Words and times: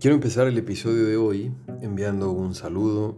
Quiero 0.00 0.14
empezar 0.14 0.46
el 0.46 0.56
episodio 0.56 1.06
de 1.06 1.16
hoy 1.16 1.52
enviando 1.82 2.30
un 2.30 2.54
saludo 2.54 3.16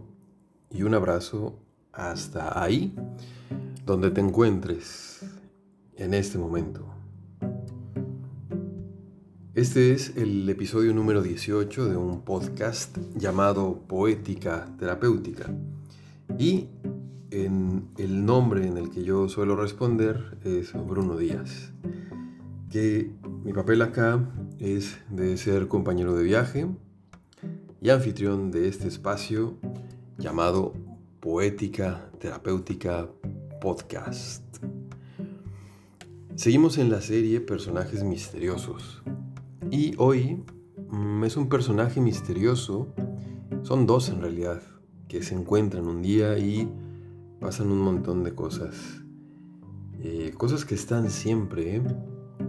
y 0.71 0.81
un 0.81 0.95
abrazo 0.95 1.59
hasta 1.93 2.59
ahí 2.59 2.95
donde 3.85 4.09
te 4.09 4.19
encuentres 4.19 5.19
en 5.95 6.15
este 6.15 6.39
momento. 6.39 6.87
Este 9.53 9.93
es 9.93 10.17
el 10.17 10.49
episodio 10.49 10.91
número 10.95 11.21
18 11.21 11.85
de 11.87 11.97
un 11.97 12.21
podcast 12.21 12.97
llamado 13.15 13.83
Poética 13.87 14.67
Terapéutica. 14.79 15.53
Y 16.39 16.67
en 17.29 17.89
el 17.99 18.25
nombre 18.25 18.65
en 18.65 18.77
el 18.77 18.89
que 18.89 19.03
yo 19.03 19.29
suelo 19.29 19.55
responder 19.55 20.39
es 20.43 20.73
Bruno 20.73 21.15
Díaz. 21.15 21.73
Que 22.71 23.11
mi 23.43 23.53
papel 23.53 23.83
acá 23.83 24.19
es 24.61 24.99
de 25.09 25.37
ser 25.37 25.67
compañero 25.67 26.15
de 26.15 26.23
viaje 26.23 26.67
y 27.81 27.89
anfitrión 27.89 28.51
de 28.51 28.67
este 28.67 28.87
espacio 28.87 29.57
llamado 30.19 30.73
Poética 31.19 32.11
Terapéutica 32.19 33.09
Podcast. 33.59 34.43
Seguimos 36.35 36.77
en 36.77 36.91
la 36.91 37.01
serie 37.01 37.41
Personajes 37.41 38.03
Misteriosos 38.03 39.01
y 39.71 39.95
hoy 39.97 40.43
mm, 40.91 41.23
es 41.23 41.37
un 41.37 41.49
personaje 41.49 41.99
misterioso, 41.99 42.93
son 43.63 43.87
dos 43.87 44.09
en 44.09 44.21
realidad, 44.21 44.61
que 45.07 45.23
se 45.23 45.33
encuentran 45.33 45.87
un 45.87 46.03
día 46.03 46.37
y 46.37 46.69
pasan 47.39 47.71
un 47.71 47.79
montón 47.79 48.23
de 48.23 48.35
cosas. 48.35 48.75
Eh, 50.03 50.33
cosas 50.37 50.65
que 50.65 50.75
están 50.75 51.09
siempre, 51.09 51.77
¿eh? 51.77 51.81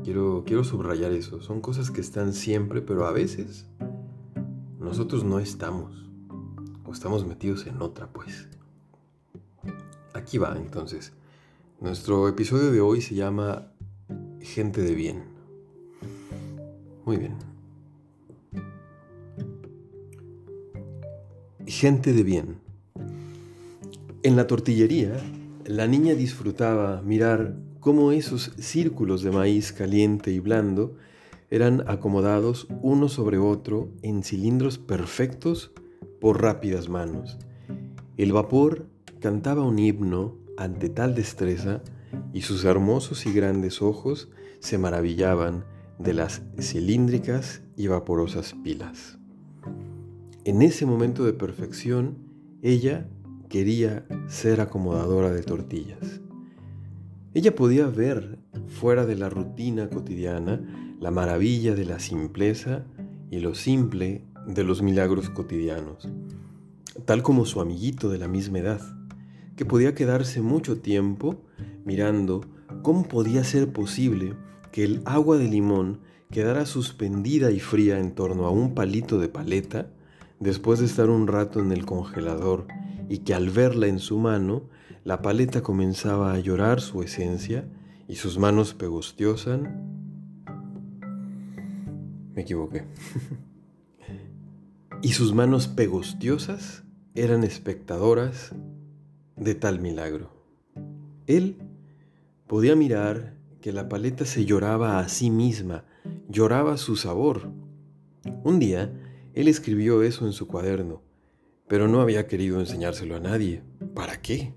Quiero, 0.05 0.44
quiero 0.47 0.64
subrayar 0.64 1.12
eso, 1.12 1.41
son 1.41 1.61
cosas 1.61 1.91
que 1.91 2.00
están 2.00 2.33
siempre, 2.33 2.83
pero 2.83 3.06
a 3.06 3.12
veces 3.12 3.66
nosotros 4.78 5.25
no 5.25 5.39
estamos, 5.39 6.06
o 6.84 6.92
estamos 6.92 7.27
metidos 7.27 7.66
en 7.66 7.80
otra, 7.80 8.08
pues. 8.12 8.48
Aquí 10.14 10.39
va, 10.39 10.56
entonces. 10.56 11.12
Nuestro 11.81 12.28
episodio 12.28 12.70
de 12.70 12.81
hoy 12.81 13.00
se 13.00 13.14
llama 13.14 13.72
Gente 14.41 14.83
de 14.83 14.94
Bien. 14.94 15.25
Muy 17.05 17.16
bien. 17.16 17.36
Gente 21.66 22.12
de 22.12 22.22
bien. 22.22 22.59
En 24.22 24.36
la 24.36 24.47
tortillería, 24.47 25.16
la 25.64 25.86
niña 25.86 26.14
disfrutaba 26.14 27.03
mirar 27.03 27.56
cómo 27.83 28.12
esos 28.12 28.52
círculos 28.58 29.22
de 29.22 29.33
maíz 29.33 29.72
caliente 29.72 30.30
y 30.30 30.38
blando 30.38 30.94
eran 31.50 31.83
acomodados 31.88 32.69
uno 32.80 33.08
sobre 33.08 33.38
otro 33.38 33.91
en 34.02 34.22
cilindros 34.22 34.78
perfectos 34.78 35.72
por 36.20 36.41
rápidas 36.41 36.88
manos. 36.88 37.38
El 38.16 38.33
vapor 38.33 38.86
cantaba 39.19 39.64
un 39.64 39.80
himno 39.80 40.38
ante 40.56 40.91
tal 40.91 41.16
destreza 41.16 41.83
y 42.33 42.42
sus 42.42 42.64
hermosos 42.64 43.27
y 43.27 43.33
grandes 43.33 43.83
ojos 43.83 44.30
se 44.60 44.78
maravillaban 44.78 45.64
de 45.98 46.14
las 46.14 46.42
cilíndricas 46.60 47.62
y 47.77 47.88
vaporosas 47.88 48.55
pilas. 48.62 49.19
En 50.44 50.62
ese 50.62 50.86
momento 50.86 51.25
de 51.25 51.33
perfección, 51.33 52.16
ella 52.62 53.08
quería 53.48 54.06
ser 54.28 54.60
acomodadora 54.60 55.33
de 55.33 55.42
tortillas. 55.42 56.22
Ella 57.34 57.55
podía 57.55 57.86
ver, 57.86 58.38
fuera 58.66 59.06
de 59.06 59.16
la 59.16 59.30
rutina 59.30 59.88
cotidiana, 59.88 60.61
la 61.00 61.11
maravilla 61.11 61.75
de 61.75 61.86
la 61.86 61.98
simpleza 61.98 62.84
y 63.30 63.41
lo 63.41 63.55
simple 63.55 64.25
de 64.47 64.65
los 64.65 64.82
milagros 64.82 65.31
cotidianos, 65.31 66.10
tal 67.06 67.22
como 67.22 67.47
su 67.47 67.60
amiguito 67.60 68.10
de 68.10 68.19
la 68.19 68.28
misma 68.28 68.59
edad, 68.59 68.81
que 69.56 69.65
podía 69.65 69.94
quedarse 69.94 70.43
mucho 70.43 70.81
tiempo 70.81 71.43
mirando 71.84 72.43
cómo 72.82 73.09
podía 73.09 73.44
ser 73.44 73.72
posible 73.72 74.34
que 74.70 74.84
el 74.84 75.00
agua 75.06 75.38
de 75.38 75.49
limón 75.49 76.00
quedara 76.31 76.66
suspendida 76.66 77.50
y 77.50 77.60
fría 77.60 77.99
en 77.99 78.14
torno 78.14 78.47
a 78.47 78.50
un 78.50 78.75
palito 78.75 79.19
de 79.19 79.28
paleta 79.28 79.91
después 80.41 80.81
de 80.81 80.87
estar 80.87 81.09
un 81.09 81.26
rato 81.28 81.60
en 81.60 81.72
el 81.72 81.87
congelador 81.87 82.66
y 83.09 83.19
que 83.19 83.34
al 83.34 83.50
verla 83.50 83.87
en 83.87 83.99
su 83.99 84.19
mano, 84.19 84.62
la 85.04 85.20
paleta 85.20 85.62
comenzaba 85.62 86.32
a 86.32 86.38
llorar 86.38 86.80
su 86.80 87.02
esencia 87.02 87.64
y 88.06 88.16
sus 88.16 88.38
manos 88.38 88.72
pegostiosan. 88.74 90.44
Me 92.34 92.42
equivoqué. 92.42 92.84
y 95.02 95.12
sus 95.12 95.34
manos 95.34 95.66
pegostiosas 95.66 96.84
eran 97.14 97.42
espectadoras 97.42 98.54
de 99.36 99.54
tal 99.54 99.80
milagro. 99.80 100.30
Él 101.26 101.56
podía 102.46 102.76
mirar 102.76 103.34
que 103.60 103.72
la 103.72 103.88
paleta 103.88 104.24
se 104.24 104.44
lloraba 104.44 105.00
a 105.00 105.08
sí 105.08 105.30
misma, 105.30 105.84
lloraba 106.28 106.76
su 106.76 106.96
sabor. 106.96 107.50
Un 108.44 108.60
día, 108.60 108.92
él 109.34 109.48
escribió 109.48 110.02
eso 110.02 110.26
en 110.26 110.32
su 110.32 110.46
cuaderno, 110.46 111.02
pero 111.66 111.88
no 111.88 112.00
había 112.00 112.28
querido 112.28 112.60
enseñárselo 112.60 113.16
a 113.16 113.20
nadie. 113.20 113.62
¿Para 113.94 114.20
qué? 114.20 114.54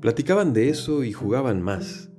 Platicaban 0.00 0.52
de 0.52 0.68
eso 0.68 1.04
y 1.04 1.12
jugaban 1.12 1.62
más. 1.62 2.10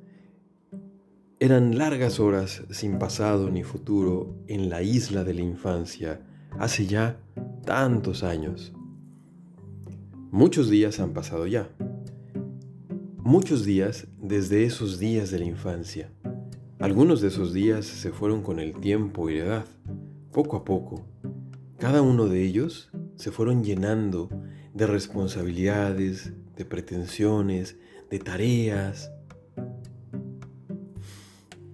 Eran 1.39 1.77
largas 1.77 2.19
horas 2.19 2.63
sin 2.69 2.97
pasado 2.97 3.49
ni 3.51 3.63
futuro 3.63 4.35
en 4.47 4.69
la 4.69 4.81
isla 4.81 5.23
de 5.23 5.33
la 5.33 5.41
infancia, 5.41 6.21
hace 6.57 6.87
ya 6.87 7.19
tantos 7.65 8.23
años. 8.23 8.73
Muchos 10.31 10.69
días 10.69 10.99
han 10.99 11.13
pasado 11.13 11.47
ya. 11.47 11.69
Muchos 13.17 13.65
días 13.65 14.07
desde 14.21 14.65
esos 14.65 14.99
días 14.99 15.31
de 15.31 15.39
la 15.39 15.45
infancia. 15.45 16.11
Algunos 16.79 17.21
de 17.21 17.29
esos 17.29 17.53
días 17.53 17.85
se 17.85 18.11
fueron 18.11 18.41
con 18.41 18.59
el 18.59 18.79
tiempo 18.79 19.29
y 19.29 19.39
la 19.39 19.45
edad. 19.45 19.65
Poco 20.31 20.57
a 20.57 20.65
poco, 20.65 21.05
cada 21.77 22.01
uno 22.01 22.27
de 22.27 22.43
ellos 22.43 22.91
se 23.15 23.31
fueron 23.31 23.63
llenando 23.63 24.29
de 24.73 24.87
responsabilidades, 24.87 26.33
de 26.55 26.65
pretensiones, 26.65 27.77
de 28.09 28.19
tareas. 28.19 29.11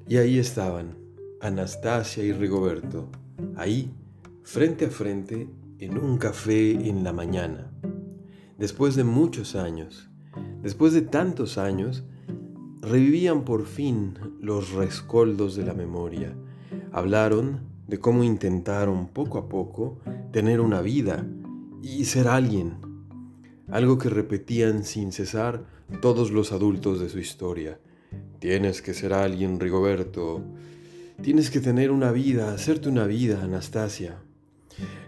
Y 0.08 0.18
ahí 0.18 0.40
estaban, 0.40 0.98
Anastasia 1.40 2.24
y 2.24 2.34
Rigoberto, 2.34 3.10
ahí, 3.56 3.94
frente 4.44 4.86
a 4.86 4.90
frente, 4.90 5.48
en 5.80 5.98
un 5.98 6.18
café 6.18 6.72
en 6.72 7.04
la 7.04 7.14
mañana. 7.14 7.72
Después 8.58 8.96
de 8.96 9.04
muchos 9.04 9.56
años, 9.56 10.12
Después 10.62 10.94
de 10.94 11.02
tantos 11.02 11.58
años, 11.58 12.04
revivían 12.82 13.44
por 13.46 13.66
fin 13.66 14.14
los 14.40 14.72
rescoldos 14.74 15.56
de 15.56 15.66
la 15.66 15.74
memoria. 15.74 16.36
Hablaron 16.92 17.62
de 17.88 18.00
cómo 18.00 18.24
intentaron 18.24 19.08
poco 19.08 19.40
a 19.40 19.50
poco 19.50 20.00
tener 20.32 20.62
una 20.62 20.82
vida 20.82 21.26
y 21.82 22.06
ser 22.06 22.28
alguien. 22.28 22.91
Algo 23.72 23.98
que 23.98 24.10
repetían 24.10 24.84
sin 24.84 25.12
cesar 25.12 25.66
todos 26.02 26.32
los 26.32 26.52
adultos 26.52 27.00
de 27.00 27.10
su 27.10 27.20
historia. 27.20 27.80
Tienes 28.40 28.82
que 28.82 28.94
ser 28.94 29.14
alguien, 29.14 29.60
Rigoberto. 29.60 30.44
Tienes 31.22 31.50
que 31.50 31.60
tener 31.60 31.92
una 31.92 32.12
vida, 32.12 32.54
hacerte 32.54 32.90
una 32.90 33.06
vida, 33.06 33.42
Anastasia. 33.44 34.18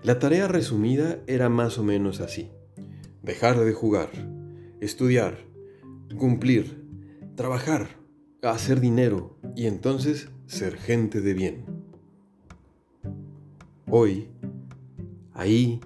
La 0.03 0.19
tarea 0.19 0.47
resumida 0.47 1.19
era 1.28 1.50
más 1.50 1.78
o 1.78 1.84
menos 1.84 2.22
así. 2.22 2.50
Dejar 3.22 3.59
de 3.59 3.74
jugar 3.74 4.09
estudiar, 4.84 5.38
cumplir, 6.18 6.83
trabajar, 7.36 7.88
hacer 8.42 8.81
dinero 8.81 9.38
y 9.56 9.68
entonces 9.68 10.30
ser 10.45 10.75
gente 10.75 11.21
de 11.21 11.33
bien. 11.33 11.66
Hoy, 13.89 14.27
ahí, 15.33 15.80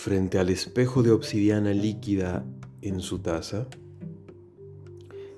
frente 0.00 0.38
al 0.38 0.48
espejo 0.48 1.02
de 1.02 1.10
obsidiana 1.10 1.74
líquida 1.74 2.46
en 2.80 3.00
su 3.00 3.18
taza, 3.18 3.66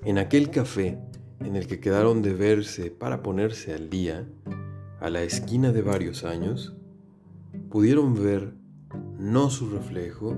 en 0.05 0.17
aquel 0.17 0.51
café 0.51 0.99
en 1.41 1.57
el 1.57 1.67
que 1.67 1.81
quedaron 1.81 2.21
de 2.21 2.33
verse 2.33 2.89
para 2.89 3.21
ponerse 3.21 3.73
al 3.73 3.89
día, 3.89 4.25
a 5.01 5.09
la 5.09 5.21
esquina 5.23 5.73
de 5.73 5.81
varios 5.81 6.23
años, 6.23 6.77
pudieron 7.69 8.15
ver 8.15 8.53
no 9.19 9.49
su 9.49 9.69
reflejo, 9.69 10.37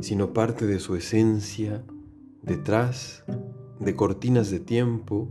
sino 0.00 0.34
parte 0.34 0.66
de 0.66 0.78
su 0.78 0.94
esencia 0.94 1.82
detrás 2.42 3.24
de 3.80 3.96
cortinas 3.96 4.50
de 4.50 4.60
tiempo 4.60 5.30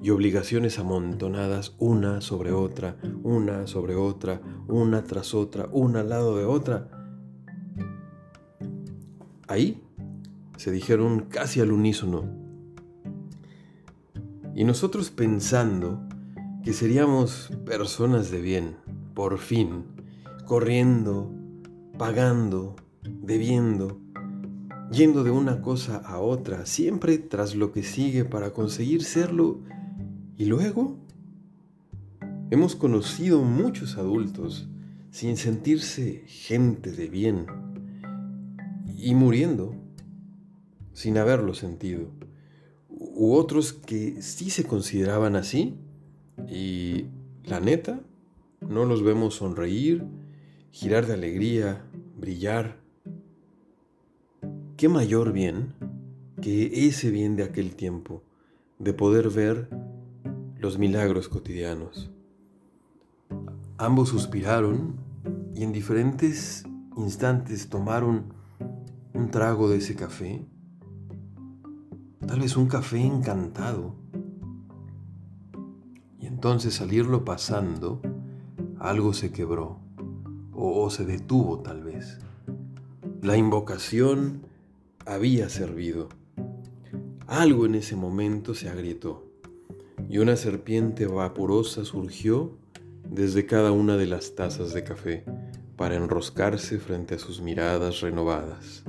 y 0.00 0.08
obligaciones 0.08 0.78
amontonadas 0.78 1.74
una 1.78 2.22
sobre 2.22 2.52
otra, 2.52 2.96
una 3.22 3.66
sobre 3.66 3.96
otra, 3.96 4.40
una 4.66 5.04
tras 5.04 5.34
otra, 5.34 5.68
una 5.72 6.00
al 6.00 6.08
lado 6.08 6.38
de 6.38 6.46
otra. 6.46 7.01
Ahí 9.52 9.82
se 10.56 10.70
dijeron 10.70 11.26
casi 11.28 11.60
al 11.60 11.72
unísono. 11.72 12.24
Y 14.54 14.64
nosotros 14.64 15.10
pensando 15.10 16.00
que 16.64 16.72
seríamos 16.72 17.50
personas 17.66 18.30
de 18.30 18.40
bien, 18.40 18.76
por 19.12 19.36
fin, 19.38 19.84
corriendo, 20.46 21.30
pagando, 21.98 22.76
debiendo, 23.02 24.00
yendo 24.90 25.22
de 25.22 25.32
una 25.32 25.60
cosa 25.60 25.98
a 25.98 26.18
otra, 26.18 26.64
siempre 26.64 27.18
tras 27.18 27.54
lo 27.54 27.72
que 27.72 27.82
sigue 27.82 28.24
para 28.24 28.54
conseguir 28.54 29.04
serlo. 29.04 29.60
Y 30.38 30.46
luego 30.46 30.96
hemos 32.50 32.74
conocido 32.74 33.42
muchos 33.42 33.98
adultos 33.98 34.70
sin 35.10 35.36
sentirse 35.36 36.24
gente 36.26 36.90
de 36.90 37.08
bien 37.08 37.61
y 39.02 39.14
muriendo 39.14 39.74
sin 40.92 41.18
haberlo 41.18 41.54
sentido. 41.54 42.06
U 42.88 43.34
otros 43.34 43.72
que 43.72 44.22
sí 44.22 44.50
se 44.50 44.64
consideraban 44.64 45.36
así 45.36 45.74
y 46.48 47.06
la 47.44 47.60
neta 47.60 48.00
no 48.60 48.84
los 48.84 49.02
vemos 49.02 49.34
sonreír, 49.34 50.04
girar 50.70 51.06
de 51.06 51.14
alegría, 51.14 51.84
brillar 52.16 52.82
¿Qué 54.82 54.88
mayor 54.88 55.32
bien 55.32 55.74
que 56.40 56.88
ese 56.88 57.12
bien 57.12 57.36
de 57.36 57.44
aquel 57.44 57.76
tiempo, 57.76 58.24
de 58.80 58.92
poder 58.92 59.30
ver 59.30 59.68
los 60.58 60.76
milagros 60.76 61.28
cotidianos? 61.28 62.10
Ambos 63.78 64.08
suspiraron 64.08 64.96
y 65.54 65.62
en 65.62 65.72
diferentes 65.72 66.64
instantes 66.96 67.68
tomaron 67.68 68.34
un 69.14 69.30
trago 69.30 69.68
de 69.68 69.78
ese 69.78 69.94
café, 69.94 70.44
tal 72.26 72.40
vez 72.40 72.56
un 72.56 72.66
café 72.66 73.00
encantado. 73.00 73.94
Y 76.18 76.26
entonces 76.26 76.74
salirlo 76.74 77.24
pasando, 77.24 78.00
algo 78.78 79.12
se 79.12 79.32
quebró 79.32 79.80
o, 80.52 80.88
se 80.90 81.04
detuvo 81.04 81.60
tal 81.60 81.82
vez. 81.82 82.18
La 83.20 83.36
invocación 83.36 84.46
había 85.06 85.48
servido. 85.48 86.08
Algo 87.26 87.66
en 87.66 87.74
ese 87.76 87.96
momento 87.96 88.54
se 88.54 88.68
agrietó 88.68 89.24
y 90.08 90.18
una 90.18 90.36
serpiente 90.36 91.06
vaporosa 91.06 91.84
surgió 91.84 92.56
desde 93.08 93.46
cada 93.46 93.72
una 93.72 93.96
de 93.96 94.06
las 94.06 94.34
tazas 94.34 94.72
de 94.72 94.84
café 94.84 95.24
para 95.76 95.96
enroscarse 95.96 96.78
frente 96.78 97.14
a 97.14 97.18
sus 97.18 97.40
miradas 97.40 98.00
renovadas. 98.00 98.84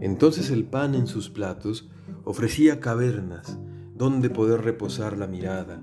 Entonces 0.00 0.50
el 0.50 0.64
pan 0.64 0.94
en 0.94 1.06
sus 1.06 1.30
platos 1.30 1.88
ofrecía 2.24 2.80
cavernas 2.80 3.58
donde 3.94 4.28
poder 4.28 4.62
reposar 4.62 5.16
la 5.16 5.26
mirada, 5.26 5.82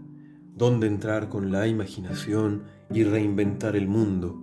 donde 0.56 0.88
entrar 0.88 1.30
con 1.30 1.52
la 1.52 1.68
imaginación 1.68 2.64
y 2.92 3.04
reinventar 3.04 3.76
el 3.76 3.88
mundo. 3.88 4.40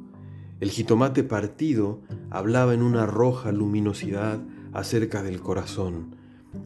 El 0.59 0.71
jitomate 0.71 1.23
partido 1.23 2.01
hablaba 2.31 2.75
en 2.75 2.83
una 2.83 3.07
roja 3.07 3.53
luminosidad 3.53 4.41
acerca 4.73 5.23
del 5.23 5.41
corazón, 5.41 6.17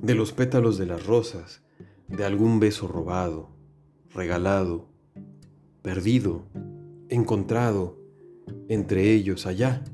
de 0.03 0.15
los 0.15 0.33
pétalos 0.33 0.79
de 0.79 0.87
las 0.87 1.07
rosas, 1.07 1.63
de 2.09 2.25
algún 2.25 2.59
beso 2.59 2.89
robado, 2.89 3.51
regalado, 4.15 4.89
perdido, 5.83 6.47
encontrado 7.09 7.99
entre 8.69 9.13
ellos 9.13 9.47
allá, 9.47 9.85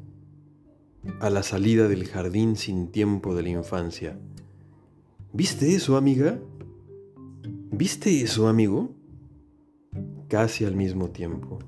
a 1.21 1.31
la 1.31 1.43
salida 1.43 1.89
del 1.89 2.07
jardín 2.07 2.57
sin 2.57 2.91
tiempo 2.91 3.35
de 3.35 3.43
la 3.43 3.49
infancia. 3.51 4.19
¿Viste 5.33 5.75
eso, 5.75 5.97
amiga? 5.97 6.39
¿Viste 7.71 8.23
eso, 8.23 8.49
amigo? 8.49 8.95
Casi 10.29 10.65
al 10.65 10.77
mismo 10.77 11.11
tiempo. 11.11 11.59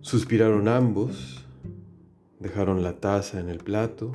Suspiraron 0.00 0.68
ambos 0.68 1.42
Dejaron 2.42 2.82
la 2.82 2.94
taza 2.94 3.38
en 3.38 3.48
el 3.48 3.58
plato, 3.58 4.10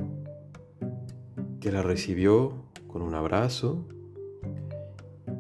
que 1.61 1.71
la 1.71 1.81
recibió 1.81 2.51
con 2.89 3.01
un 3.01 3.15
abrazo, 3.15 3.87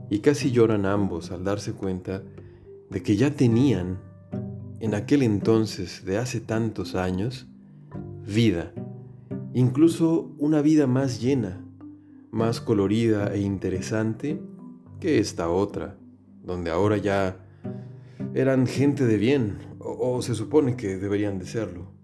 y 0.09 0.19
casi 0.19 0.51
lloran 0.51 0.85
ambos 0.85 1.31
al 1.31 1.43
darse 1.43 1.73
cuenta 1.73 2.23
de 2.89 3.03
que 3.03 3.17
ya 3.17 3.31
tenían, 3.31 3.99
en 4.79 4.95
aquel 4.95 5.23
entonces 5.23 6.05
de 6.05 6.17
hace 6.17 6.39
tantos 6.39 6.95
años, 6.95 7.47
vida, 8.25 8.73
incluso 9.53 10.33
una 10.37 10.61
vida 10.61 10.87
más 10.87 11.21
llena, 11.21 11.63
más 12.31 12.61
colorida 12.61 13.33
e 13.33 13.39
interesante 13.39 14.41
que 14.99 15.19
esta 15.19 15.49
otra, 15.49 15.97
donde 16.43 16.71
ahora 16.71 16.97
ya 16.97 17.37
eran 18.33 18.67
gente 18.67 19.05
de 19.05 19.17
bien, 19.17 19.57
o, 19.79 20.21
se 20.21 20.35
supone 20.35 20.75
que 20.75 20.97
deberían 20.97 21.39
de 21.39 21.45
serlo 21.45 21.97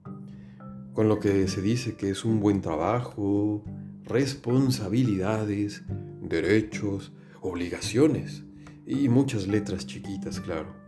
con 0.93 1.09
lo 1.09 1.19
que 1.19 1.47
se 1.47 1.61
dice 1.61 1.95
que 1.95 2.11
es 2.11 2.23
un 2.23 2.39
buen 2.39 2.61
trabajo, 2.61 3.63
responsabilidades, 4.03 5.83
derechos, 6.21 7.11
obligaciones 7.41 8.43
y 8.85 9.09
muchas 9.09 9.47
letras 9.47 9.87
chiquitas, 9.87 10.39
claro. 10.39 10.82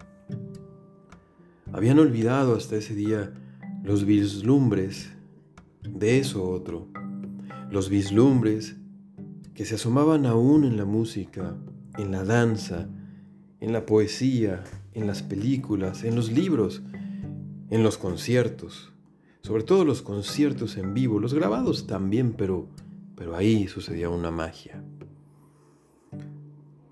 Habían 1.75 2.00
olvidado 2.00 2.56
hasta 2.56 2.77
ese 2.77 2.95
día 2.95 3.33
los 3.83 4.06
vislumbres 4.06 5.10
de 5.83 6.19
eso 6.19 6.50
otro, 6.50 6.88
los 7.69 7.89
vislumbres 7.89 8.77
que 9.54 9.66
se 9.66 9.75
asomaban 9.75 10.25
aún 10.25 10.63
en 10.63 10.77
la 10.77 10.86
música, 10.86 11.56
en 11.98 12.12
la 12.12 12.24
danza, 12.24 12.88
en 13.60 13.74
la 13.74 13.86
poesía, 13.86 14.63
en 14.94 15.06
las 15.06 15.22
películas, 15.22 16.04
en 16.04 16.16
los 16.16 16.31
libros, 16.31 16.81
en 17.69 17.83
los 17.83 17.98
conciertos 17.98 18.95
sobre 19.45 19.62
todo 19.62 19.86
los 19.86 20.01
conciertos 20.01 20.75
en 20.75 20.95
vivo, 20.95 21.19
los 21.19 21.36
grabados 21.36 21.86
también, 21.86 22.33
pero, 22.33 22.66
pero 23.16 23.36
ahí 23.36 23.68
sucedía 23.68 24.10
una 24.10 24.31
magia. 24.31 24.83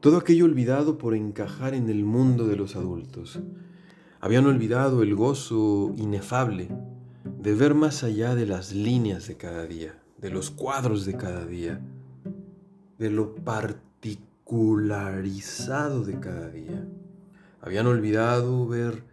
Todo 0.01 0.17
aquello 0.17 0.45
olvidado 0.45 0.99
por 0.99 1.15
encajar 1.15 1.73
en 1.73 1.89
el 1.89 2.05
mundo 2.05 2.45
de 2.45 2.55
los 2.55 2.75
adultos. 2.75 3.39
Habían 4.23 4.45
olvidado 4.45 5.03
el 5.03 5.13
gozo 5.15 5.93
inefable 5.97 6.69
de 7.41 7.55
ver 7.55 7.75
más 7.75 8.05
allá 8.05 8.35
de 8.35 8.45
las 8.45 8.71
líneas 8.71 9.27
de 9.27 9.35
cada 9.35 9.65
día, 9.65 10.01
de 10.17 10.29
los 10.29 10.49
cuadros 10.49 11.03
de 11.03 11.17
cada 11.17 11.45
día, 11.45 11.81
de 12.97 13.09
lo 13.09 13.35
particularizado 13.35 16.05
de 16.05 16.21
cada 16.21 16.47
día. 16.47 16.87
Habían 17.59 17.87
olvidado 17.87 18.65
ver 18.65 19.03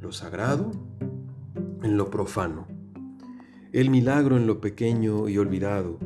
lo 0.00 0.10
sagrado 0.10 0.72
en 1.84 1.96
lo 1.96 2.10
profano 2.10 2.66
el 3.72 3.90
milagro 3.90 4.36
en 4.36 4.48
lo 4.48 4.60
pequeño 4.60 5.28
y 5.28 5.38
olvidado, 5.38 6.00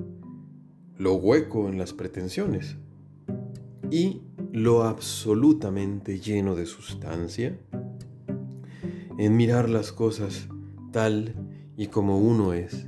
lo 0.99 1.15
hueco 1.15 1.69
en 1.69 1.79
las 1.79 1.93
pretensiones 1.93 2.77
y 3.91 4.23
lo 4.53 4.83
absolutamente 4.83 6.19
lleno 6.19 6.57
de 6.57 6.67
sustancia 6.67 7.57
en 9.21 9.37
mirar 9.37 9.69
las 9.69 9.93
cosas 9.93 10.49
tal 10.93 11.35
y 11.77 11.89
como 11.89 12.19
uno 12.19 12.55
es, 12.55 12.87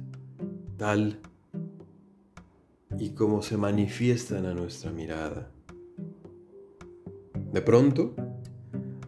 tal 0.79 1.21
y 2.99 3.11
como 3.11 3.43
se 3.43 3.59
manifiestan 3.59 4.47
a 4.47 4.55
nuestra 4.55 4.93
mirada. 4.93 5.53
De 7.53 7.61
pronto, 7.61 8.15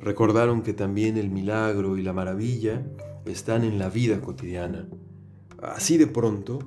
recordaron 0.01 0.63
que 0.63 0.75
también 0.75 1.17
el 1.17 1.31
milagro 1.31 1.97
y 1.97 2.03
la 2.03 2.13
maravilla 2.13 2.85
están 3.25 3.65
en 3.65 3.79
la 3.79 3.89
vida 3.89 4.21
cotidiana 4.21 4.87
Así 5.63 5.97
de 5.97 6.07
pronto, 6.07 6.59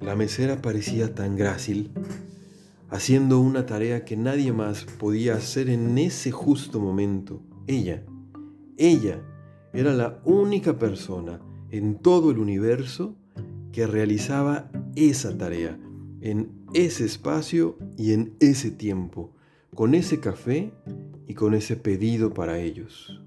la 0.00 0.16
mesera 0.16 0.60
parecía 0.60 1.14
tan 1.14 1.36
grácil, 1.36 1.92
haciendo 2.88 3.38
una 3.38 3.64
tarea 3.64 4.04
que 4.04 4.16
nadie 4.16 4.52
más 4.52 4.86
podía 4.86 5.34
hacer 5.34 5.70
en 5.70 5.96
ese 5.98 6.32
justo 6.32 6.80
momento. 6.80 7.44
Ella, 7.68 8.02
ella 8.76 9.22
era 9.72 9.92
la 9.92 10.20
única 10.24 10.78
persona 10.78 11.40
en 11.70 11.96
todo 11.96 12.30
el 12.30 12.38
universo 12.38 13.14
que 13.72 13.86
realizaba 13.86 14.70
esa 14.96 15.36
tarea, 15.36 15.78
en 16.20 16.50
ese 16.74 17.04
espacio 17.04 17.78
y 17.96 18.12
en 18.12 18.34
ese 18.40 18.70
tiempo, 18.70 19.32
con 19.74 19.94
ese 19.94 20.20
café 20.20 20.72
y 21.26 21.34
con 21.34 21.54
ese 21.54 21.76
pedido 21.76 22.34
para 22.34 22.58
ellos. 22.58 23.20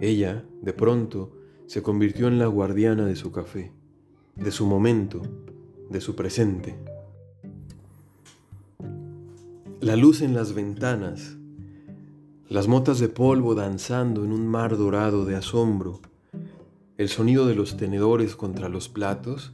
Ella, 0.00 0.44
de 0.62 0.72
pronto, 0.72 1.32
se 1.66 1.82
convirtió 1.82 2.28
en 2.28 2.38
la 2.38 2.46
guardiana 2.46 3.06
de 3.06 3.16
su 3.16 3.32
café 3.32 3.72
de 4.36 4.50
su 4.50 4.66
momento, 4.66 5.22
de 5.90 6.00
su 6.00 6.14
presente. 6.14 6.76
La 9.80 9.96
luz 9.96 10.20
en 10.20 10.34
las 10.34 10.54
ventanas, 10.54 11.35
las 12.48 12.68
motas 12.68 13.00
de 13.00 13.08
polvo 13.08 13.54
danzando 13.54 14.24
en 14.24 14.32
un 14.32 14.46
mar 14.46 14.76
dorado 14.76 15.24
de 15.24 15.34
asombro, 15.34 16.00
el 16.96 17.08
sonido 17.08 17.46
de 17.46 17.56
los 17.56 17.76
tenedores 17.76 18.36
contra 18.36 18.68
los 18.68 18.88
platos 18.88 19.52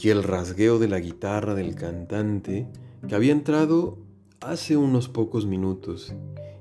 y 0.00 0.10
el 0.10 0.22
rasgueo 0.22 0.78
de 0.78 0.88
la 0.88 1.00
guitarra 1.00 1.54
del 1.54 1.74
cantante 1.74 2.66
que 3.08 3.14
había 3.14 3.32
entrado 3.32 3.98
hace 4.40 4.76
unos 4.76 5.08
pocos 5.08 5.46
minutos 5.46 6.14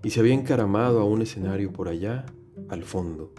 y 0.04 0.12
se 0.12 0.22
había 0.22 0.34
encaramado 0.34 1.02
a 1.02 1.06
un 1.06 1.22
escenario 1.22 1.74
por 1.74 1.90
allá 1.90 2.26
al 2.70 2.84
fondo. 2.84 3.34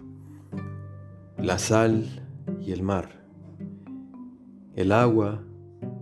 La 1.38 1.58
sal 1.58 2.04
y 2.60 2.72
el 2.72 2.82
mar. 2.82 3.24
El 4.74 4.92
agua 4.92 5.42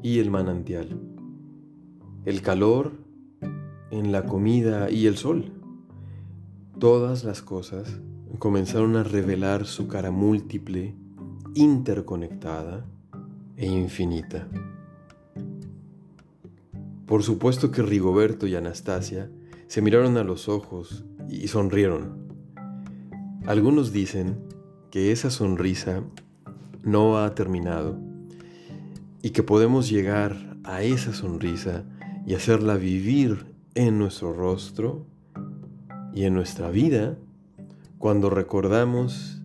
y 0.02 0.18
el 0.18 0.30
manantial. 0.30 1.00
El 2.24 2.42
calor 2.42 2.92
en 3.90 4.10
la 4.10 4.26
comida 4.26 4.90
y 4.90 5.06
el 5.06 5.16
sol. 5.16 5.52
Todas 6.78 7.22
las 7.22 7.40
cosas 7.40 8.00
comenzaron 8.40 8.96
a 8.96 9.04
revelar 9.04 9.64
su 9.64 9.86
cara 9.86 10.10
múltiple, 10.10 10.96
interconectada 11.54 12.84
e 13.56 13.66
infinita. 13.66 14.48
Por 17.06 17.22
supuesto 17.22 17.70
que 17.70 17.82
Rigoberto 17.82 18.48
y 18.48 18.56
Anastasia 18.56 19.30
se 19.68 19.82
miraron 19.82 20.16
a 20.16 20.24
los 20.24 20.48
ojos 20.48 21.04
y 21.28 21.46
sonrieron. 21.46 22.26
Algunos 23.46 23.92
dicen 23.92 24.40
que 24.90 25.12
esa 25.12 25.30
sonrisa 25.30 26.02
no 26.82 27.18
ha 27.18 27.34
terminado 27.36 27.98
y 29.22 29.30
que 29.30 29.44
podemos 29.44 29.88
llegar 29.88 30.58
a 30.64 30.82
esa 30.82 31.12
sonrisa 31.12 31.84
y 32.26 32.34
hacerla 32.34 32.76
vivir 32.76 33.54
en 33.74 33.98
nuestro 33.98 34.32
rostro 34.32 35.06
y 36.14 36.24
en 36.24 36.34
nuestra 36.34 36.70
vida 36.70 37.18
cuando 37.98 38.30
recordamos 38.30 39.42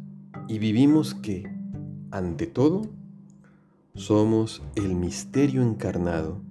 y 0.48 0.60
vivimos 0.60 1.16
que, 1.16 1.50
ante 2.12 2.46
todo, 2.46 2.90
somos 3.96 4.62
el 4.76 4.96
misterio 4.96 5.64
encarnado. 5.64 6.42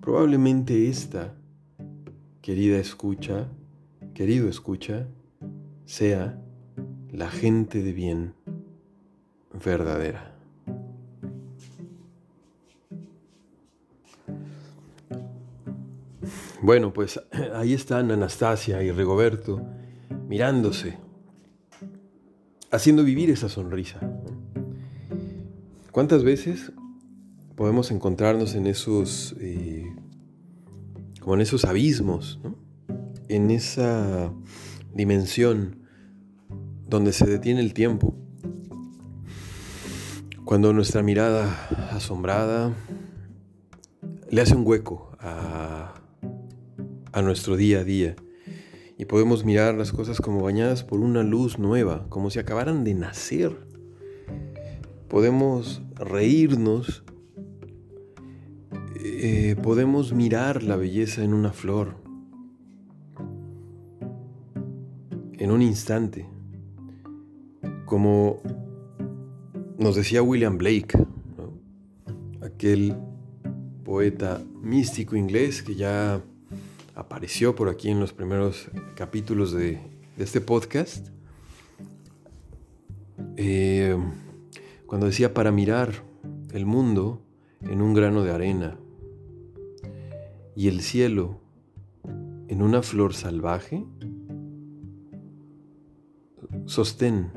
Probablemente 0.00 0.88
esta, 0.88 1.34
querida 2.42 2.78
escucha, 2.78 3.48
querido 4.12 4.48
escucha, 4.48 5.06
sea 5.84 6.42
la 7.10 7.30
gente 7.30 7.82
de 7.82 7.92
bien 7.92 8.34
verdadera. 9.64 10.33
Bueno, 16.64 16.94
pues 16.94 17.20
ahí 17.54 17.74
están 17.74 18.10
Anastasia 18.10 18.82
y 18.82 18.90
Rigoberto 18.90 19.60
mirándose, 20.26 20.96
haciendo 22.70 23.04
vivir 23.04 23.28
esa 23.28 23.50
sonrisa. 23.50 24.00
¿Cuántas 25.92 26.24
veces 26.24 26.72
podemos 27.54 27.90
encontrarnos 27.90 28.54
en 28.54 28.66
esos, 28.66 29.36
eh, 29.40 29.94
como 31.20 31.34
en 31.34 31.42
esos 31.42 31.66
abismos, 31.66 32.40
en 33.28 33.50
esa 33.50 34.32
dimensión 34.94 35.80
donde 36.88 37.12
se 37.12 37.26
detiene 37.26 37.60
el 37.60 37.74
tiempo? 37.74 38.16
Cuando 40.46 40.72
nuestra 40.72 41.02
mirada 41.02 41.68
asombrada 41.90 42.72
le 44.30 44.40
hace 44.40 44.56
un 44.56 44.66
hueco 44.66 45.14
a, 45.20 46.03
a 47.14 47.22
nuestro 47.22 47.56
día 47.56 47.80
a 47.80 47.84
día. 47.84 48.16
Y 48.98 49.04
podemos 49.06 49.44
mirar 49.44 49.74
las 49.76 49.92
cosas 49.92 50.20
como 50.20 50.42
bañadas 50.42 50.82
por 50.82 50.98
una 50.98 51.22
luz 51.22 51.58
nueva, 51.58 52.06
como 52.08 52.28
si 52.28 52.40
acabaran 52.40 52.82
de 52.84 52.94
nacer. 52.94 53.56
Podemos 55.08 55.82
reírnos, 55.94 57.04
eh, 58.96 59.54
podemos 59.62 60.12
mirar 60.12 60.64
la 60.64 60.76
belleza 60.76 61.22
en 61.22 61.34
una 61.34 61.52
flor, 61.52 61.96
en 65.38 65.50
un 65.52 65.62
instante, 65.62 66.26
como 67.84 68.40
nos 69.78 69.94
decía 69.94 70.22
William 70.22 70.58
Blake, 70.58 70.98
aquel 72.40 72.96
poeta 73.84 74.42
místico 74.62 75.14
inglés 75.14 75.62
que 75.62 75.74
ya 75.76 76.20
apareció 76.94 77.54
por 77.54 77.68
aquí 77.68 77.90
en 77.90 78.00
los 78.00 78.12
primeros 78.12 78.68
capítulos 78.94 79.52
de, 79.52 79.80
este 80.16 80.40
podcast, 80.40 81.08
eh, 83.36 83.96
cuando 84.86 85.06
decía 85.06 85.34
para 85.34 85.50
mirar 85.50 85.92
el 86.52 86.66
mundo 86.66 87.20
en 87.62 87.82
un 87.82 87.94
grano 87.94 88.22
de 88.22 88.30
arena 88.30 88.78
y 90.54 90.68
el 90.68 90.82
cielo 90.82 91.40
en 92.46 92.62
una 92.62 92.82
flor 92.82 93.12
salvaje, 93.14 93.84
sostén 96.66 97.32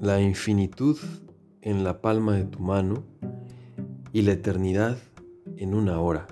la 0.00 0.20
infinitud 0.20 0.96
en 1.60 1.82
la 1.82 2.00
palma 2.00 2.36
de 2.36 2.44
tu 2.44 2.60
mano 2.60 3.02
y 4.12 4.22
la 4.22 4.32
eternidad 4.32 4.96
en 5.56 5.74
una 5.74 5.98
hora. 6.00 6.28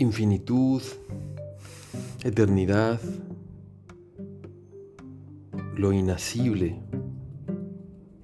Infinitud, 0.00 0.80
eternidad, 2.24 2.98
lo 5.76 5.92
inacible, 5.92 6.80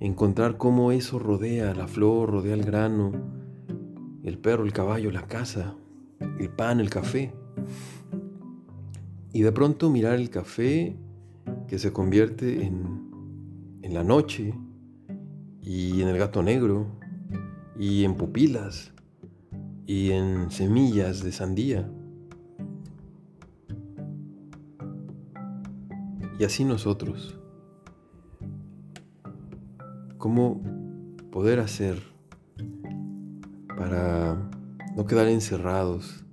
encontrar 0.01 0.57
cómo 0.57 0.91
eso 0.91 1.19
rodea 1.19 1.75
la 1.75 1.87
flor, 1.87 2.31
rodea 2.31 2.55
el 2.55 2.65
grano, 2.65 3.13
el 4.25 4.39
perro, 4.39 4.65
el 4.65 4.73
caballo, 4.73 5.11
la 5.11 5.27
casa, 5.27 5.77
el 6.39 6.49
pan, 6.49 6.81
el 6.81 6.89
café. 6.89 7.35
Y 9.35 9.43
de 9.43 9.53
pronto 9.53 9.91
mirar 9.91 10.15
el 10.15 10.31
café 10.31 10.97
que 11.69 11.79
se 11.79 11.93
convierte 11.93 12.65
en, 12.65 13.81
en 13.83 13.93
la 13.93 14.03
noche 14.03 14.55
y 15.61 16.01
en 16.01 16.09
el 16.09 16.17
gato 16.17 16.43
negro 16.43 16.87
y 17.79 18.05
en 18.05 18.15
pupilas 18.15 18.96
y 19.87 20.11
en 20.11 20.51
semillas 20.51 21.23
de 21.23 21.33
sandía. 21.33 21.89
Y 26.39 26.45
así 26.45 26.65
nosotros. 26.65 27.39
¿Cómo 30.19 30.61
poder 31.31 31.61
hacer 31.61 32.03
para 33.77 34.37
no 34.97 35.07
quedar 35.07 35.29
encerrados 35.29 36.25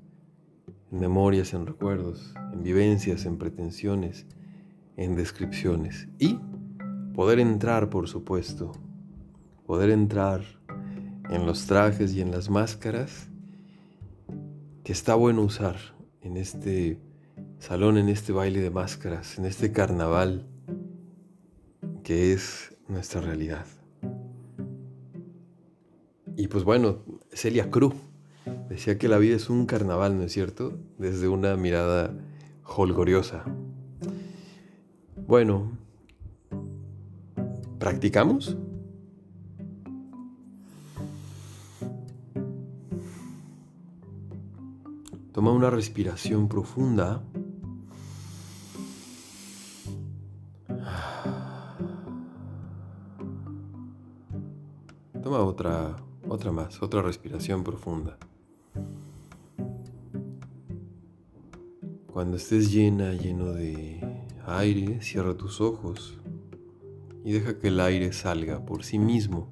en 0.91 0.99
memorias, 0.99 1.53
en 1.53 1.67
recuerdos, 1.67 2.33
en 2.53 2.63
vivencias, 2.63 3.25
en 3.25 3.37
pretensiones, 3.37 4.25
en 4.97 5.15
descripciones? 5.15 6.07
Y 6.17 6.39
poder 7.13 7.39
entrar, 7.39 7.89
por 7.89 8.07
supuesto, 8.07 8.71
poder 9.67 9.91
entrar 9.91 10.41
en 11.29 11.45
los 11.45 11.67
trajes 11.67 12.15
y 12.15 12.21
en 12.21 12.31
las 12.31 12.49
máscaras 12.49 13.29
que 14.83 14.91
está 14.91 15.15
bueno 15.15 15.41
usar 15.41 15.77
en 16.21 16.37
este 16.37 16.99
salón, 17.59 17.97
en 17.97 18.09
este 18.09 18.33
baile 18.33 18.61
de 18.61 18.69
máscaras, 18.69 19.37
en 19.39 19.45
este 19.45 19.71
carnaval 19.71 20.45
que 22.03 22.33
es 22.33 22.75
nuestra 22.87 23.21
realidad. 23.21 23.65
Y 26.35 26.47
pues 26.47 26.63
bueno, 26.63 26.99
Celia 27.31 27.71
Cruz 27.71 27.93
decía 28.67 28.97
que 28.97 29.07
la 29.07 29.17
vida 29.17 29.35
es 29.35 29.49
un 29.49 29.65
carnaval, 29.65 30.17
¿no 30.17 30.23
es 30.23 30.33
cierto? 30.33 30.77
Desde 30.97 31.29
una 31.29 31.55
mirada 31.55 32.13
holgoriosa. 32.65 33.45
Bueno, 35.27 35.77
¿practicamos? 37.79 38.57
Toma 45.43 45.57
una 45.57 45.69
respiración 45.69 46.47
profunda. 46.47 47.21
Toma 55.21 55.39
otra, 55.39 55.97
otra 56.29 56.53
más, 56.53 56.81
otra 56.81 57.01
respiración 57.01 57.65
profunda. 57.65 58.17
Cuando 62.07 62.37
estés 62.37 62.71
llena, 62.71 63.11
lleno 63.11 63.51
de 63.51 63.99
aire, 64.47 65.01
cierra 65.01 65.35
tus 65.35 65.59
ojos 65.59 66.17
y 67.25 67.33
deja 67.33 67.59
que 67.59 67.67
el 67.67 67.81
aire 67.81 68.13
salga 68.13 68.65
por 68.65 68.85
sí 68.85 68.97
mismo. 68.97 69.51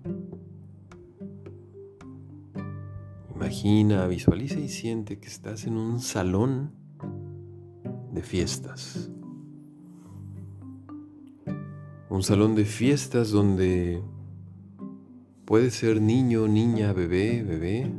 Imagina, 3.52 4.08
visualiza 4.08 4.62
y 4.62 4.70
siente 4.70 5.20
que 5.20 5.28
estás 5.28 5.66
en 5.66 5.76
un 5.76 6.00
salón 6.00 6.72
de 8.14 8.22
fiestas. 8.22 9.12
Un 12.10 12.24
salón 12.24 12.56
de 12.56 12.64
fiestas 12.64 13.30
donde 13.30 14.02
puede 15.44 15.70
ser 15.70 16.00
niño, 16.00 16.48
niña, 16.48 16.94
bebé, 16.94 17.44
bebé. 17.44 17.92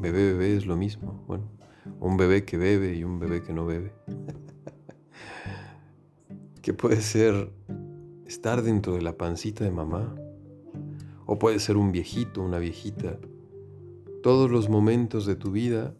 Bebé, 0.00 0.32
bebé 0.32 0.56
es 0.56 0.66
lo 0.66 0.76
mismo. 0.76 1.22
Bueno, 1.28 1.52
un 2.00 2.16
bebé 2.16 2.44
que 2.44 2.58
bebe 2.58 2.96
y 2.96 3.04
un 3.04 3.20
bebé 3.20 3.44
que 3.44 3.52
no 3.52 3.66
bebe. 3.66 3.92
que 6.60 6.74
puede 6.74 7.02
ser 7.02 7.52
estar 8.26 8.62
dentro 8.62 8.94
de 8.94 9.02
la 9.02 9.16
pancita 9.16 9.62
de 9.62 9.70
mamá, 9.70 10.12
o 11.24 11.38
puede 11.38 11.60
ser 11.60 11.76
un 11.76 11.92
viejito, 11.92 12.42
una 12.42 12.58
viejita. 12.58 13.16
Todos 14.22 14.50
los 14.50 14.68
momentos 14.68 15.26
de 15.26 15.36
tu 15.36 15.50
vida 15.50 15.94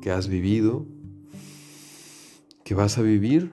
que 0.00 0.10
has 0.10 0.28
vivido, 0.28 0.86
que 2.64 2.74
vas 2.74 2.98
a 2.98 3.02
vivir 3.02 3.50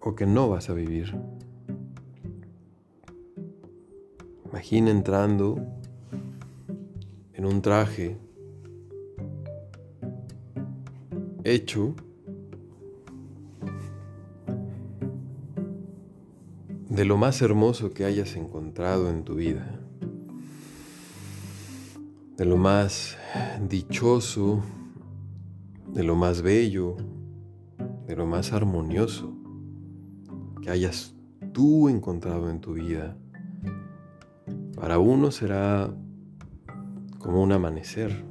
o 0.00 0.14
que 0.14 0.26
no 0.26 0.48
vas 0.48 0.70
a 0.70 0.74
vivir. 0.74 1.14
Imagina 4.46 4.90
entrando 4.90 5.56
en 7.32 7.44
un 7.44 7.62
traje 7.62 8.16
hecho 11.44 11.94
de 16.92 17.06
lo 17.06 17.16
más 17.16 17.40
hermoso 17.40 17.94
que 17.94 18.04
hayas 18.04 18.36
encontrado 18.36 19.08
en 19.08 19.24
tu 19.24 19.36
vida, 19.36 19.80
de 22.36 22.44
lo 22.44 22.58
más 22.58 23.16
dichoso, 23.66 24.62
de 25.86 26.04
lo 26.04 26.16
más 26.16 26.42
bello, 26.42 26.96
de 28.06 28.14
lo 28.14 28.26
más 28.26 28.52
armonioso 28.52 29.32
que 30.60 30.68
hayas 30.68 31.14
tú 31.54 31.88
encontrado 31.88 32.50
en 32.50 32.60
tu 32.60 32.74
vida. 32.74 33.16
Para 34.76 34.98
uno 34.98 35.30
será 35.30 35.90
como 37.20 37.42
un 37.42 37.52
amanecer. 37.52 38.22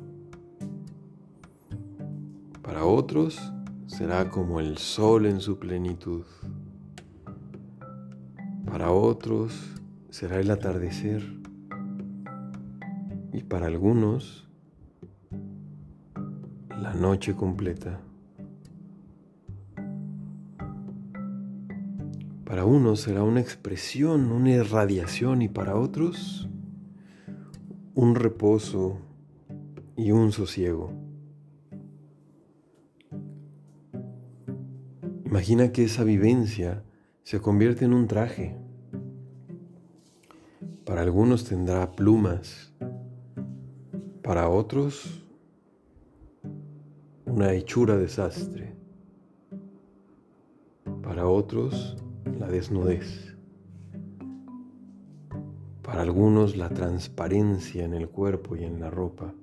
Para 2.61 2.85
otros 2.85 3.41
será 3.87 4.29
como 4.29 4.59
el 4.59 4.77
sol 4.77 5.25
en 5.25 5.39
su 5.39 5.57
plenitud. 5.57 6.25
Para 8.71 8.89
otros 8.89 9.75
será 10.11 10.39
el 10.39 10.49
atardecer. 10.49 11.21
Y 13.33 13.43
para 13.43 13.67
algunos 13.67 14.47
la 16.69 16.93
noche 16.93 17.35
completa. 17.35 17.99
Para 22.45 22.63
unos 22.63 23.01
será 23.01 23.23
una 23.23 23.41
expresión, 23.41 24.31
una 24.31 24.51
irradiación 24.51 25.41
y 25.41 25.49
para 25.49 25.75
otros 25.75 26.49
un 27.93 28.15
reposo 28.15 28.99
y 29.97 30.11
un 30.11 30.31
sosiego. 30.31 30.93
Imagina 35.25 35.73
que 35.73 35.83
esa 35.83 36.05
vivencia 36.05 36.85
se 37.23 37.39
convierte 37.39 37.85
en 37.85 37.93
un 37.93 38.07
traje. 38.07 38.55
Para 40.85 41.01
algunos 41.01 41.45
tendrá 41.45 41.91
plumas, 41.91 42.73
para 44.21 44.49
otros 44.49 45.23
una 47.25 47.53
hechura 47.53 47.97
desastre, 47.97 48.75
para 51.01 51.27
otros 51.27 51.97
la 52.39 52.47
desnudez. 52.47 53.35
Para 55.81 56.03
algunos 56.03 56.55
la 56.55 56.69
transparencia 56.69 57.83
en 57.83 57.93
el 57.93 58.07
cuerpo 58.07 58.55
y 58.55 58.63
en 58.63 58.79
la 58.79 58.89
ropa. 58.89 59.33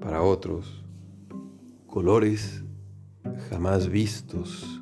Para 0.00 0.22
otros, 0.22 0.84
colores 1.86 2.62
jamás 3.48 3.88
vistos. 3.88 4.81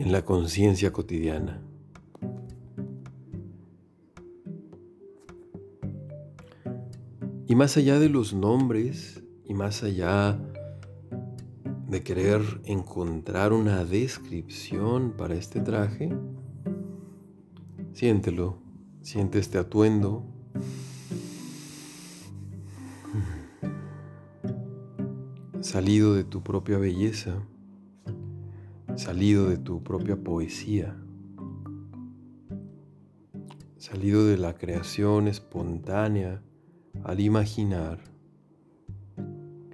En 0.00 0.12
la 0.12 0.24
conciencia 0.24 0.94
cotidiana. 0.94 1.60
Y 7.46 7.54
más 7.54 7.76
allá 7.76 7.98
de 7.98 8.08
los 8.08 8.32
nombres 8.32 9.22
y 9.44 9.52
más 9.52 9.82
allá 9.82 10.40
de 11.86 12.02
querer 12.02 12.40
encontrar 12.64 13.52
una 13.52 13.84
descripción 13.84 15.12
para 15.18 15.34
este 15.34 15.60
traje, 15.60 16.10
siéntelo, 17.92 18.56
siente 19.02 19.38
este 19.38 19.58
atuendo. 19.58 20.24
Salido 25.60 26.14
de 26.14 26.24
tu 26.24 26.42
propia 26.42 26.78
belleza, 26.78 27.42
salido 29.00 29.48
de 29.48 29.56
tu 29.56 29.82
propia 29.82 30.14
poesía, 30.14 30.94
salido 33.78 34.26
de 34.26 34.36
la 34.36 34.52
creación 34.58 35.26
espontánea 35.26 36.42
al 37.04 37.18
imaginar 37.20 37.98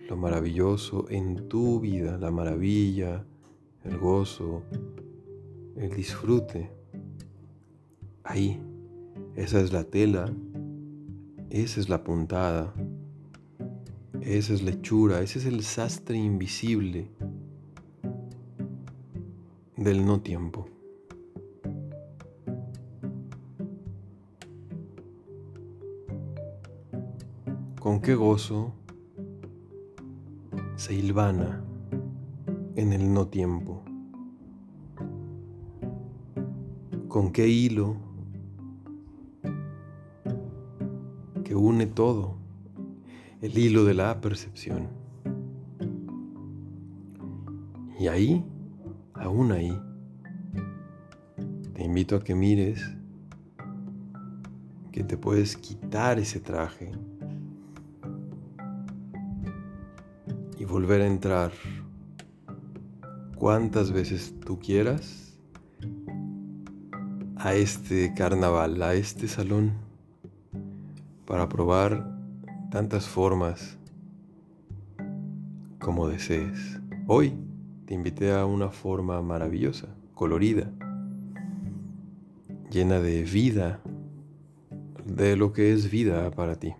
lo 0.08 0.16
maravilloso 0.16 1.06
en 1.10 1.48
tu 1.48 1.80
vida, 1.80 2.16
la 2.18 2.30
maravilla, 2.30 3.26
el 3.82 3.98
gozo, 3.98 4.62
el 5.74 5.90
disfrute. 5.90 6.70
Ahí, 8.22 8.62
esa 9.34 9.60
es 9.60 9.72
la 9.72 9.82
tela, 9.82 10.32
esa 11.50 11.80
es 11.80 11.88
la 11.88 12.04
puntada, 12.04 12.72
esa 14.20 14.54
es 14.54 14.62
la 14.62 14.70
hechura, 14.70 15.20
ese 15.20 15.40
es 15.40 15.46
el 15.46 15.64
sastre 15.64 16.16
invisible 16.16 17.15
del 19.76 20.06
no 20.06 20.20
tiempo. 20.20 20.66
Con 27.80 28.00
qué 28.00 28.14
gozo 28.14 28.72
se 30.76 30.94
hilvana 30.94 31.62
en 32.74 32.92
el 32.92 33.12
no 33.12 33.28
tiempo. 33.28 33.82
Con 37.08 37.32
qué 37.32 37.48
hilo 37.48 37.96
que 41.44 41.54
une 41.54 41.86
todo, 41.86 42.34
el 43.40 43.56
hilo 43.56 43.84
de 43.84 43.94
la 43.94 44.20
percepción. 44.20 44.88
Y 47.98 48.08
ahí, 48.08 48.44
aún 49.18 49.52
ahí, 49.52 49.78
te 51.74 51.84
invito 51.84 52.16
a 52.16 52.24
que 52.24 52.34
mires 52.34 52.82
que 54.92 55.04
te 55.04 55.16
puedes 55.16 55.56
quitar 55.56 56.18
ese 56.18 56.40
traje 56.40 56.92
volver 60.66 61.00
a 61.00 61.06
entrar 61.06 61.52
cuantas 63.36 63.92
veces 63.92 64.34
tú 64.44 64.58
quieras 64.58 65.38
a 67.36 67.54
este 67.54 68.12
carnaval, 68.14 68.82
a 68.82 68.94
este 68.94 69.28
salón, 69.28 69.74
para 71.24 71.48
probar 71.48 72.10
tantas 72.70 73.06
formas 73.06 73.78
como 75.78 76.08
desees. 76.08 76.80
Hoy 77.06 77.34
te 77.86 77.94
invité 77.94 78.32
a 78.32 78.46
una 78.46 78.70
forma 78.70 79.22
maravillosa, 79.22 79.86
colorida, 80.14 80.72
llena 82.68 83.00
de 83.00 83.22
vida, 83.22 83.80
de 85.04 85.36
lo 85.36 85.52
que 85.52 85.72
es 85.72 85.88
vida 85.88 86.30
para 86.32 86.56
ti. 86.56 86.74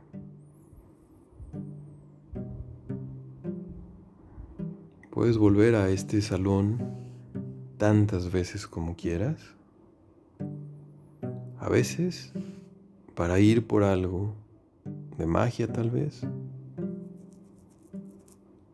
Puedes 5.10 5.38
volver 5.38 5.76
a 5.76 5.88
este 5.90 6.20
salón 6.20 6.78
tantas 7.78 8.32
veces 8.32 8.66
como 8.66 8.96
quieras. 8.96 9.40
A 11.60 11.68
veces 11.68 12.32
para 13.14 13.38
ir 13.38 13.66
por 13.66 13.82
algo 13.84 14.34
de 15.16 15.26
magia 15.26 15.72
tal 15.72 15.90
vez. 15.90 16.22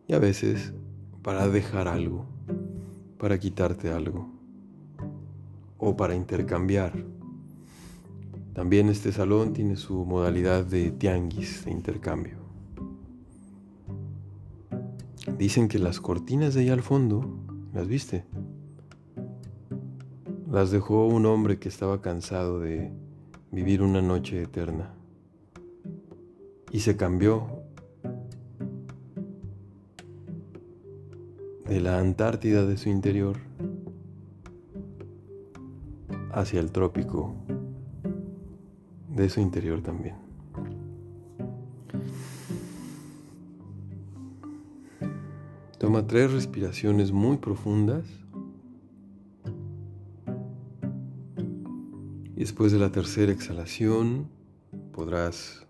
Y 0.08 0.14
a 0.14 0.18
veces 0.18 0.72
para 1.22 1.48
dejar 1.48 1.88
algo, 1.88 2.26
para 3.18 3.38
quitarte 3.38 3.90
algo 3.90 4.28
o 5.78 5.96
para 5.96 6.14
intercambiar. 6.14 6.92
También 8.52 8.88
este 8.88 9.12
salón 9.12 9.52
tiene 9.52 9.76
su 9.76 10.04
modalidad 10.04 10.64
de 10.64 10.90
tianguis, 10.90 11.64
de 11.64 11.70
intercambio. 11.70 12.36
Dicen 15.38 15.68
que 15.68 15.78
las 15.78 16.00
cortinas 16.00 16.54
de 16.54 16.62
ahí 16.62 16.68
al 16.68 16.82
fondo, 16.82 17.38
¿las 17.72 17.86
viste? 17.86 18.24
las 20.52 20.70
dejó 20.70 21.06
un 21.06 21.24
hombre 21.24 21.58
que 21.58 21.70
estaba 21.70 22.02
cansado 22.02 22.60
de 22.60 22.92
vivir 23.50 23.80
una 23.80 24.02
noche 24.02 24.42
eterna 24.42 24.92
y 26.70 26.80
se 26.80 26.98
cambió 26.98 27.61
de 31.68 31.80
la 31.80 31.98
Antártida 31.98 32.66
de 32.66 32.76
su 32.76 32.88
interior 32.88 33.38
hacia 36.32 36.60
el 36.60 36.72
trópico 36.72 37.34
de 39.08 39.28
su 39.28 39.40
interior 39.40 39.82
también. 39.82 40.16
Toma 45.78 46.06
tres 46.06 46.32
respiraciones 46.32 47.10
muy 47.10 47.38
profundas. 47.38 48.06
Y 52.36 52.40
después 52.40 52.72
de 52.72 52.78
la 52.78 52.90
tercera 52.90 53.32
exhalación 53.32 54.28
podrás 54.92 55.66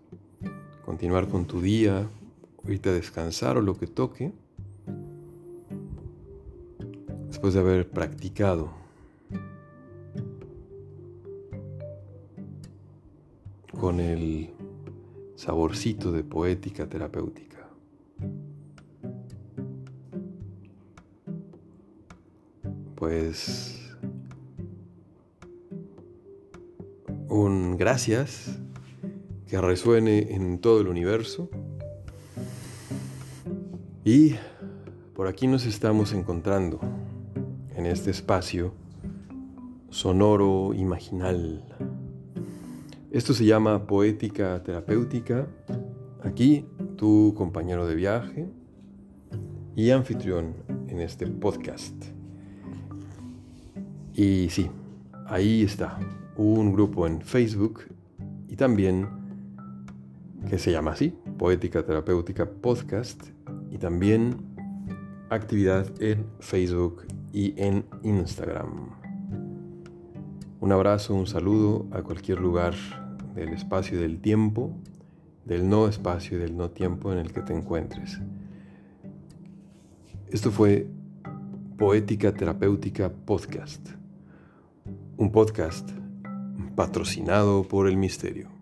continuar 0.85 1.27
con 1.27 1.45
tu 1.45 1.61
día, 1.61 2.09
irte 2.67 2.89
a 2.89 2.93
descansar 2.93 3.57
o 3.57 3.61
lo 3.61 3.77
que 3.77 3.87
toque. 3.87 4.31
De 7.51 7.59
haber 7.59 7.89
practicado 7.89 8.71
con 13.77 13.99
el 13.99 14.51
saborcito 15.35 16.13
de 16.13 16.23
poética 16.23 16.87
terapéutica. 16.87 17.67
Pues 22.95 23.93
un 27.27 27.75
gracias 27.75 28.57
que 29.49 29.59
resuene 29.59 30.33
en 30.33 30.59
todo 30.59 30.79
el 30.79 30.87
universo. 30.87 31.49
Y 34.05 34.35
por 35.13 35.27
aquí 35.27 35.47
nos 35.47 35.65
estamos 35.65 36.13
encontrando 36.13 36.79
en 37.83 37.91
este 37.91 38.11
espacio 38.11 38.73
sonoro 39.89 40.73
imaginal. 40.73 41.65
Esto 43.11 43.33
se 43.33 43.43
llama 43.43 43.85
poética 43.85 44.63
terapéutica. 44.63 45.47
Aquí 46.23 46.65
tu 46.95 47.33
compañero 47.35 47.85
de 47.85 47.95
viaje 47.95 48.47
y 49.75 49.89
anfitrión 49.89 50.55
en 50.87 51.01
este 51.01 51.27
podcast. 51.27 51.93
Y 54.13 54.47
sí, 54.49 54.69
ahí 55.25 55.63
está, 55.63 55.99
un 56.37 56.71
grupo 56.71 57.05
en 57.05 57.21
Facebook 57.21 57.81
y 58.47 58.55
también 58.55 59.09
que 60.49 60.57
se 60.57 60.71
llama 60.71 60.91
así, 60.91 61.13
Poética 61.37 61.85
Terapéutica 61.85 62.49
Podcast 62.49 63.21
y 63.69 63.77
también 63.77 64.37
actividad 65.29 65.85
en 66.01 66.25
Facebook 66.39 67.03
y 67.33 67.53
en 67.57 67.85
Instagram. 68.03 68.91
Un 70.61 70.71
abrazo, 70.71 71.15
un 71.15 71.27
saludo 71.27 71.87
a 71.91 72.03
cualquier 72.03 72.39
lugar 72.39 72.73
del 73.35 73.49
espacio 73.49 73.97
y 73.97 74.01
del 74.01 74.21
tiempo, 74.21 74.71
del 75.43 75.67
no 75.67 75.87
espacio 75.87 76.37
y 76.37 76.41
del 76.41 76.55
no 76.55 76.69
tiempo 76.69 77.11
en 77.11 77.17
el 77.17 77.33
que 77.33 77.41
te 77.41 77.53
encuentres. 77.53 78.21
Esto 80.29 80.51
fue 80.51 80.87
Poética 81.77 82.33
Terapéutica 82.33 83.11
Podcast, 83.11 83.89
un 85.17 85.31
podcast 85.31 85.89
patrocinado 86.75 87.63
por 87.63 87.87
el 87.87 87.97
misterio. 87.97 88.52